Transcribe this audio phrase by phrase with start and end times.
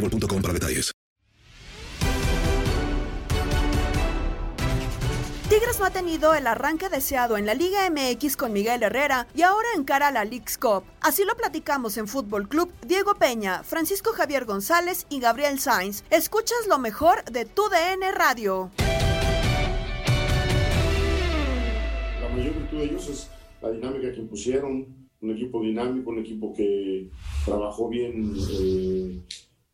[0.00, 0.92] boostmobile.com para detalles.
[5.48, 9.42] Tigres no ha tenido el arranque deseado en la Liga MX con Miguel Herrera y
[9.42, 10.82] ahora encara la Leagues Cup.
[11.00, 16.02] Así lo platicamos en Fútbol Club Diego Peña, Francisco Javier González y Gabriel Sainz.
[16.10, 18.72] Escuchas lo mejor de tu DN Radio.
[22.20, 23.30] La mayor virtud de ellos es
[23.62, 27.08] la dinámica que impusieron, un equipo dinámico, un equipo que
[27.44, 29.20] trabajó bien eh,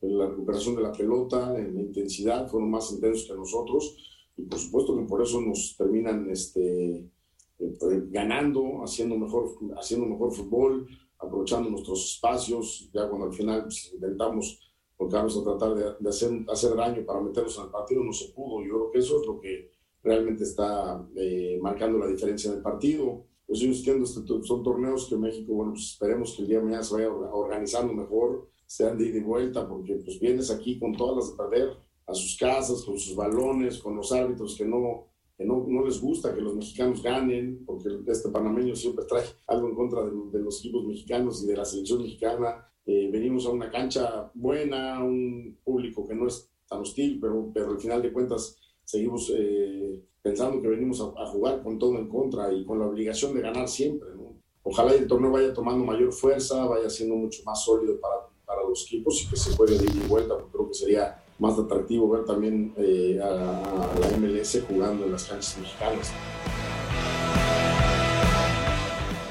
[0.02, 3.96] en la recuperación de la pelota, en la intensidad, fueron más intensos que nosotros
[4.36, 7.10] y por supuesto que por eso nos terminan este,
[7.58, 10.86] eh, ganando, haciendo mejor, haciendo mejor fútbol,
[11.18, 16.44] aprovechando nuestros espacios, ya cuando al final pues, intentamos volcarnos a tratar de, de hacer,
[16.48, 18.62] hacer daño para meternos en el partido, no se pudo.
[18.62, 19.70] Yo creo que eso es lo que
[20.02, 23.24] realmente está eh, marcando la diferencia en el partido.
[23.46, 26.64] Pues yo entiendo, este, son torneos que México, bueno, pues esperemos que el día de
[26.64, 30.96] mañana se vaya organizando mejor, sean de ida y vuelta, porque pues vienes aquí con
[30.96, 35.08] todas las de perder, a sus casas, con sus balones, con los árbitros que no,
[35.36, 39.68] que no, no les gusta que los mexicanos ganen, porque este panameño siempre trae algo
[39.68, 42.66] en contra de, de los equipos mexicanos y de la selección mexicana.
[42.86, 47.72] Eh, venimos a una cancha buena, un público que no es tan hostil, pero, pero
[47.72, 52.08] al final de cuentas seguimos eh, pensando que venimos a, a, jugar con todo en
[52.08, 54.08] contra y con la obligación de ganar siempre.
[54.16, 54.40] ¿no?
[54.62, 58.31] Ojalá el torneo vaya tomando mayor fuerza, vaya siendo mucho más sólido para,
[58.72, 62.08] los equipos y que se pueda ir y vuelta, porque creo que sería más atractivo
[62.10, 66.12] ver también eh, a, a, la MLS jugando en las canchas mexicanas.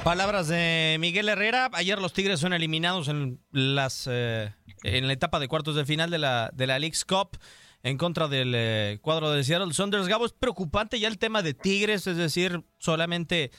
[0.03, 1.69] Palabras de Miguel Herrera.
[1.73, 4.51] Ayer los Tigres son eliminados en las eh,
[4.83, 7.37] en la etapa de cuartos de final de la de la League's Cup
[7.83, 10.07] en contra del eh, cuadro de Seattle Saunders.
[10.07, 13.51] Gabo, es preocupante ya el tema de Tigres, es decir, solamente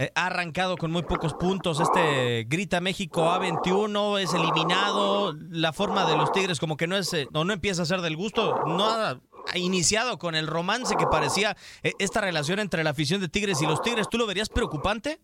[0.00, 1.80] eh, ha arrancado con muy pocos puntos.
[1.80, 5.34] Este Grita México A21 es eliminado.
[5.50, 8.00] La forma de los Tigres como que no es, eh, no, no empieza a ser
[8.00, 8.62] del gusto.
[8.66, 9.20] No ha,
[9.54, 13.66] iniciado con el romance que parecía eh, esta relación entre la afición de Tigres y
[13.66, 14.08] los Tigres.
[14.08, 15.18] ¿Tú lo verías preocupante?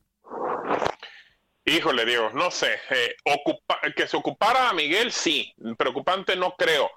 [1.64, 2.80] Híjole, Diego, no sé.
[3.94, 5.54] Que se ocupara a Miguel, sí.
[5.78, 6.90] Preocupante no creo.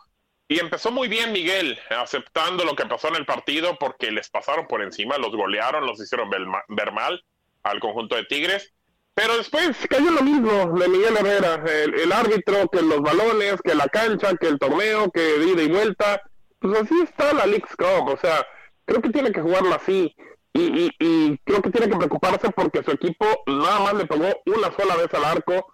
[0.47, 4.65] Y empezó muy bien Miguel, aceptando lo que pasó en el partido porque les pasaron
[4.65, 7.21] por encima, los golearon, los hicieron ver mal
[7.67, 8.73] al conjunto de Tigres.
[9.17, 13.87] Pero después cayó lo mismo de Miguel Herrera, el, árbitro, que los balones, que la
[13.87, 16.21] cancha, que el torneo, que ida y vuelta.
[16.59, 18.45] Pues así está la League's Cup, o sea,
[18.85, 20.15] creo que tiene que jugarlo así.
[20.53, 24.27] Y, y, y, creo que tiene que preocuparse porque su equipo nada más le pegó
[24.45, 25.65] una sola vez al arco.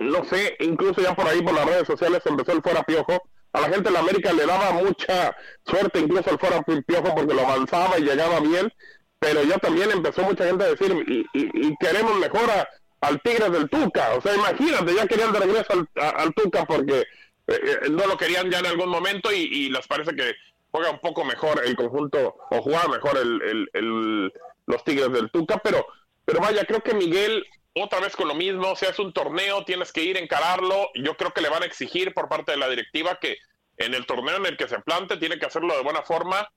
[0.00, 3.22] No sé, incluso ya por ahí por las redes sociales empezó el fuera piojo.
[3.52, 7.34] A la gente de la América le daba mucha suerte incluso el fuera piojo porque
[7.34, 8.72] lo avanzaba y llegaba bien.
[9.22, 10.92] Pero ya también empezó mucha gente a decir,
[11.32, 12.68] y, queremos mejor a,
[13.02, 14.14] al Tigres del Tuca.
[14.16, 17.04] O sea, imagínate, ya querían de regreso al, a, al Tuca porque
[17.46, 20.34] eh, no lo querían ya en algún momento y, les parece que
[20.72, 24.32] juega un poco mejor el conjunto o juega mejor el,
[24.66, 25.86] los Tigres del Tuca, pero,
[26.24, 29.92] pero vaya, creo que Miguel otra vez con lo mismo, si es un torneo, tienes
[29.92, 32.68] que ir a encararlo, yo creo que le van a exigir por parte de la
[32.68, 33.38] directiva que
[33.76, 36.48] en el torneo en el que se plante tiene que hacerlo de buena forma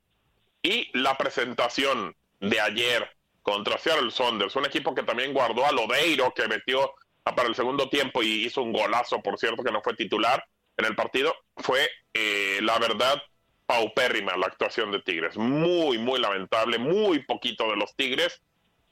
[0.63, 2.15] y la presentación
[2.49, 3.09] de ayer
[3.41, 6.93] contra Seattle Saunders, un equipo que también guardó a Lodeiro, que metió
[7.23, 10.43] para el segundo tiempo y hizo un golazo, por cierto, que no fue titular
[10.77, 13.21] en el partido, fue eh, la verdad
[13.65, 15.37] paupérrima la actuación de Tigres.
[15.37, 18.41] Muy, muy lamentable, muy poquito de los Tigres.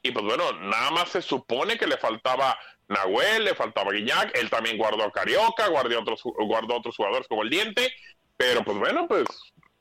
[0.01, 2.57] Y pues bueno, nada más se supone que le faltaba
[2.87, 7.43] Nahuel, le faltaba Guiñac, él también guardó a Carioca, guardó otros, guardó otros jugadores como
[7.43, 7.93] el Diente,
[8.35, 9.25] pero pues bueno, pues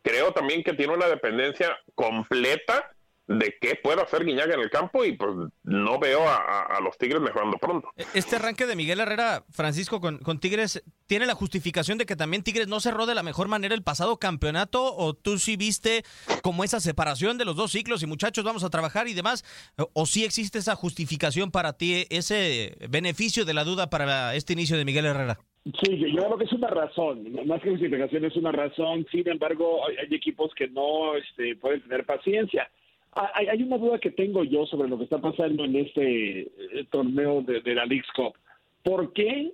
[0.03, 2.91] creo también que tiene una dependencia completa
[3.27, 5.31] de qué puede hacer Guiñaga en el campo y pues
[5.63, 7.89] no veo a, los Tigres mejorando pronto.
[7.97, 12.43] E, este arranque de Miguel Herrera, Francisco, con, Tigres, ¿tiene la justificación de que también
[12.43, 14.95] Tigres no cerró de la mejor manera el pasado campeonato?
[14.97, 16.03] ¿O tú sí viste
[16.43, 19.45] como esa separación de los dos ciclos y muchachos vamos a trabajar y demás?
[19.93, 24.77] ¿O, sí existe esa justificación para ti, ese beneficio de la duda para este inicio
[24.77, 25.39] de Miguel Herrera?
[25.65, 29.87] Sí, yo creo que es una razón, más que justificación es una razón, sin embargo
[29.87, 32.69] hay, equipos que no este, pueden tener paciencia.
[33.15, 36.87] Hay, hay, una duda que tengo yo sobre lo que está pasando en este eh,
[36.91, 38.35] torneo de, la League's Cup.
[38.83, 39.53] ¿Por qué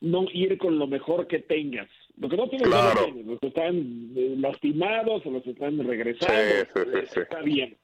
[0.00, 1.88] no ir con lo mejor que tengas?
[2.16, 7.04] Lo que no tienes los que están eh, lastimados o los que están regresando, eh,
[7.16, 7.76] está bien.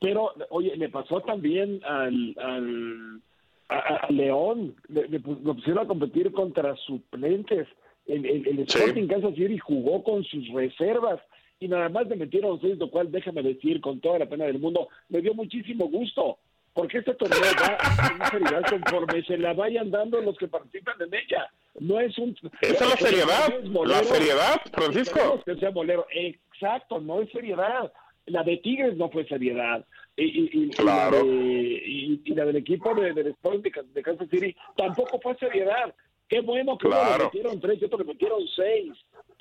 [0.00, 3.22] Pero, oye, le pasó también al, al
[3.68, 7.68] a, León, le, pusieron a competir contra suplentes.
[8.06, 11.20] El, el, el Sporting Kansas City jugó con sus reservas
[11.62, 14.58] y nada más le metieron seis, lo cual déjame decir con toda la pena del
[14.58, 16.38] mundo, me dio muchísimo gusto,
[16.74, 21.14] porque este torneo va a seriedad conforme se la vayan dando los que participan en
[21.14, 21.48] ella.
[21.78, 22.36] No es un...
[22.60, 25.40] Esa es la seriedad, la seriedad, Francisco.
[25.46, 26.04] Que sea bolero.
[26.10, 27.92] Exacto, no es seriedad.
[28.26, 29.84] La de Tigres no fue seriedad.
[30.16, 31.24] Y, claro.
[31.24, 35.94] y, la del equipo de, del Sport de, Kansas City tampoco fue seriedad.
[36.28, 38.92] Qué bueno que uno le metieron tres y otro le metieron seis.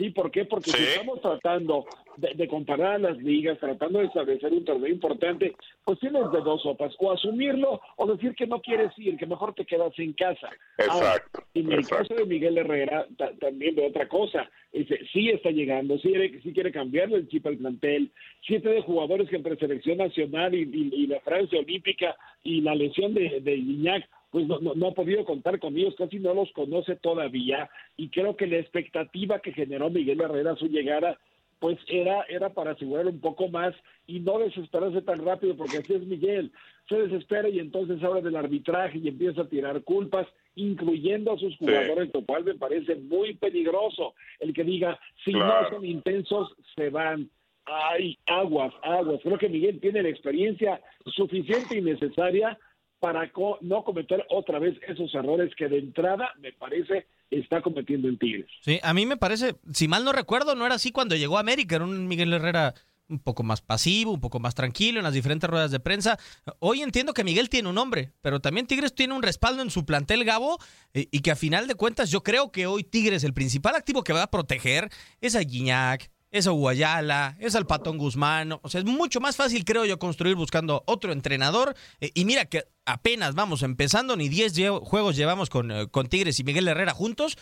[0.01, 0.09] ¿Sí?
[0.09, 0.45] ¿Por qué?
[0.45, 1.85] Porque si estamos tratando
[2.17, 6.91] de, comparar las ligas, tratando de establecer un torneo importante, pues tienes de dos sopas,
[6.97, 10.49] o asumirlo o decir que no quieres ir, que mejor te quedas en casa.
[10.79, 11.43] Exacto.
[11.53, 13.05] en el caso de Miguel Herrera,
[13.39, 14.49] también de otra cosa.
[14.73, 16.11] Dice, sí está llegando, sí,
[16.41, 18.11] sí quiere cambiarle el chip al plantel,
[18.47, 23.41] siete de jugadores que entre selección nacional y, la Francia Olímpica y la lesión de,
[23.41, 27.69] de Guiñac pues no, no, ha podido contar con ellos, casi no los conoce todavía
[27.97, 31.19] y creo que la expectativa que generó Miguel Herrera a su llegada
[31.61, 33.75] pues era, era para asegurar un poco más
[34.07, 36.51] y no desesperarse tan rápido, porque así es Miguel,
[36.89, 41.55] se desespera y entonces habla del arbitraje y empieza a tirar culpas, incluyendo a sus
[41.57, 44.15] jugadores, lo cual me parece muy peligroso.
[44.39, 47.29] El que diga, si no son intensos, se van.
[47.65, 49.21] Ay, aguas, aguas.
[49.21, 52.57] Creo que Miguel tiene la experiencia suficiente y necesaria
[53.01, 53.29] para
[53.61, 58.45] no cometer otra vez esos errores que de entrada me parece está cometiendo en Tigres.
[58.61, 61.39] Sí, a mí me parece, si mal no recuerdo, no era así cuando llegó a
[61.39, 62.75] América, era un Miguel Herrera
[63.09, 66.19] un poco más pasivo, un poco más tranquilo en las diferentes ruedas de prensa.
[66.59, 69.83] Hoy entiendo que Miguel tiene un nombre, pero también Tigres tiene un respaldo en su
[69.83, 70.59] plantel, Gabo,
[70.93, 74.13] y, que a final de cuentas yo creo que hoy Tigres, el principal activo que
[74.13, 74.89] va a proteger
[75.21, 78.53] es a Guiñac, es a Guayala, es al Patón Guzmán.
[78.61, 81.75] O sea, es mucho más fácil, creo yo, construir buscando otro entrenador.
[81.99, 86.39] Eh, y mira que apenas vamos empezando, ni 10 juegos llevamos con, eh, con, Tigres
[86.39, 87.37] y Miguel Herrera juntos,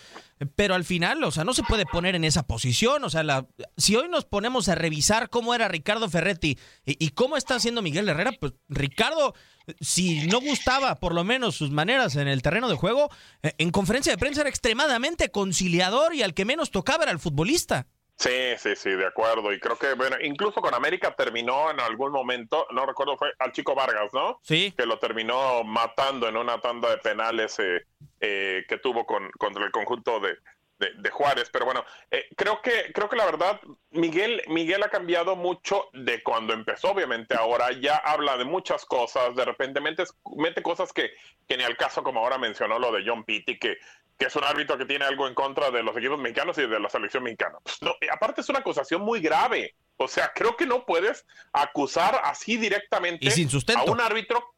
[0.56, 3.04] pero al final, o sea, no se puede poner en esa posición.
[3.04, 7.38] O sea, la, si hoy nos ponemos a revisar cómo era Ricardo Ferretti y, cómo
[7.38, 9.36] está haciendo Miguel Herrera, pues Ricardo,
[9.80, 13.10] si no gustaba por lo menos sus maneras en el terreno de juego,
[13.44, 17.20] eh, en conferencia de prensa era extremadamente conciliador y al que menos tocaba era el
[17.20, 17.88] futbolista.
[18.20, 19.54] Sí, sí, sí, de acuerdo.
[19.54, 23.54] Y creo que, bueno, incluso con América terminó en algún momento, no recuerdo, fue al
[23.54, 24.42] Chico Vargas, ¿no?
[24.44, 24.74] Sí.
[24.78, 27.86] Que lo terminó matando en una tanda de penales eh,
[28.20, 30.36] eh, que tuvo con, contra el conjunto de,
[30.80, 31.50] de, Juárez.
[31.50, 33.62] Pero bueno, eh, creo, que, creo que la verdad,
[33.92, 37.36] Miguel, Miguel ha cambiado mucho de cuando empezó, obviamente.
[37.36, 40.04] Ahora ya habla de muchas cosas, de repente mete,
[40.36, 41.12] mete cosas que,
[41.48, 43.78] que ni al caso, como ahora mencionó lo de John Pitti, que
[44.20, 46.80] que es un árbitro que tiene algo en contra de los equipos mexicanos y de
[46.80, 47.58] la selección mexicana.
[47.64, 49.76] Pues no, aparte es una acusación muy grave.
[49.96, 53.30] O sea, creo que no puedes acusar así directamente
[53.76, 54.56] a un árbitro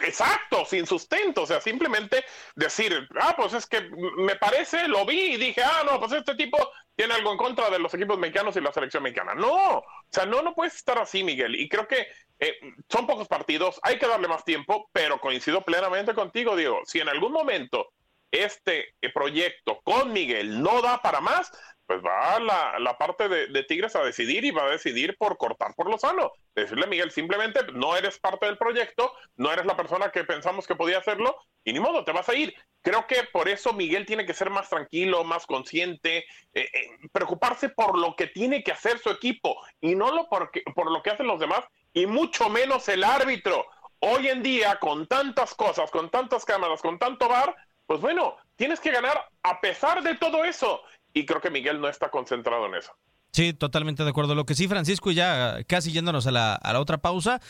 [0.00, 2.24] Exacto, sin sustento, o sea, simplemente
[2.56, 3.82] decir, ah, pues es que
[4.16, 6.56] me parece, lo vi y dije, ah, no, pues este tipo
[6.96, 9.34] tiene algo en contra de los equipos mexicanos y la selección mexicana.
[9.34, 11.54] No, o sea, no, no puedes estar así, Miguel.
[11.54, 12.06] Y creo que
[12.38, 12.58] eh,
[12.88, 16.80] son pocos partidos, hay que darle más tiempo, pero coincido plenamente contigo, Diego.
[16.86, 17.92] Si en algún momento
[18.34, 21.50] este proyecto con Miguel no da para más,
[21.86, 25.74] pues va la, la parte de, Tigres a decidir y va a decidir por cortar
[25.74, 26.32] por lo sano.
[26.54, 30.76] Decirle, Miguel, simplemente no eres parte del proyecto, no eres la persona que pensamos que
[30.76, 32.54] podía hacerlo y ni modo, te vas a ir.
[32.80, 36.24] Creo que por eso Miguel tiene que ser más tranquilo, más consciente, eh,
[36.54, 36.68] eh,
[37.12, 41.10] preocuparse por lo que tiene que hacer su equipo y no lo por lo que
[41.10, 43.66] hacen los demás y mucho menos el árbitro.
[44.00, 47.54] Hoy en día, con tantas cosas, con tantas cámaras, con tanto bar,
[47.86, 50.80] pues bueno, tienes que ganar a pesar de todo eso
[51.12, 52.92] y creo que Miguel no está concentrado en eso.
[53.32, 54.34] Sí, totalmente de acuerdo.
[54.34, 57.40] Lo que sí, Francisco, y ya casi yéndonos a la, otra pausa,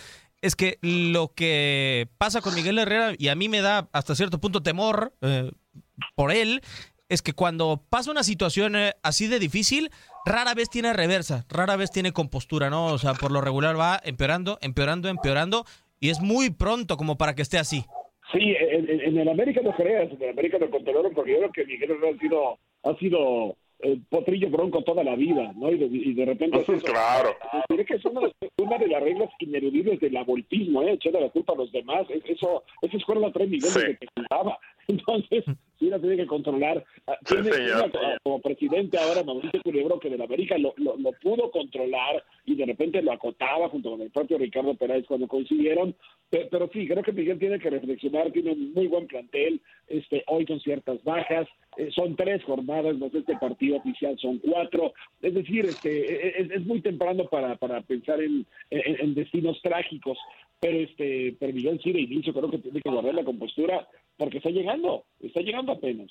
[0.40, 4.40] es que lo que pasa con Miguel Herrera, y a mí me da hasta cierto
[4.40, 5.50] punto temor eh,
[6.14, 6.62] por él,
[7.08, 9.90] es que cuando pasa una situación eh, así de difícil,
[10.24, 12.86] rara vez tiene reversa, rara vez tiene compostura, ¿no?
[12.86, 15.66] O sea, por lo regular va empeorando, empeorando, empeorando,
[16.00, 17.84] y es muy pronto como para que esté así.
[18.34, 21.64] Sí, en, el América no creas, en el América lo controlaron porque yo creo que
[21.66, 25.70] Miguel Herrera ha sido ha sido el potrillo bronco toda la vida, ¿no?
[25.70, 26.64] Y de, y de repente...
[26.82, 27.36] claro.
[27.68, 28.20] Tiene que es una,
[28.58, 30.92] una, de las reglas ineludibles del abortismo, ¿eh?
[30.92, 32.06] Echarle la culpa a los demás.
[32.24, 34.58] Eso, esa escuela la trae Miguel desde que jugaba.
[34.88, 35.44] Entonces,
[35.78, 36.84] sí la tiene que controlar.
[37.06, 37.50] Ah, tiene
[38.22, 42.24] como presidente ahora Mauricio Culebro que del América lo, lo, lo, pudo controlar
[42.54, 45.94] y de repente lo acotaba junto con el propio Ricardo Pérez cuando coincidieron.
[46.30, 50.22] Pero, pero, sí, creo que Miguel tiene que reflexionar, tiene un muy buen plantel, este
[50.28, 51.46] hoy con ciertas bajas,
[51.76, 54.94] eh, son tres jornadas, sé, este partido oficial son cuatro.
[55.20, 60.18] Es decir, este es, es muy temprano para, para pensar en, en, destinos trágicos.
[60.60, 64.38] Pero este, pero Miguel sí de inicio creo que tiene que guardar la compostura porque
[64.38, 66.10] está llegando, está llegando apenas.